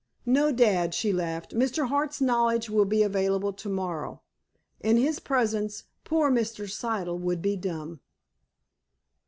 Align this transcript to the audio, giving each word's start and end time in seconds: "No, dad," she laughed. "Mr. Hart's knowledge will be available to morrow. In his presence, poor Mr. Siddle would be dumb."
"No, 0.25 0.51
dad," 0.51 0.95
she 0.95 1.13
laughed. 1.13 1.53
"Mr. 1.53 1.87
Hart's 1.89 2.19
knowledge 2.19 2.71
will 2.71 2.85
be 2.85 3.03
available 3.03 3.53
to 3.53 3.69
morrow. 3.69 4.23
In 4.79 4.97
his 4.97 5.19
presence, 5.19 5.83
poor 6.05 6.31
Mr. 6.31 6.67
Siddle 6.67 7.19
would 7.19 7.39
be 7.39 7.55
dumb." 7.55 7.99